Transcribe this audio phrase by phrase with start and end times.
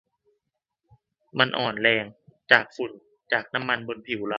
[1.39, 2.05] มันอ่อนแรง
[2.51, 2.91] จากฝุ่น
[3.33, 4.29] จากน้ำมันบนผิวเรา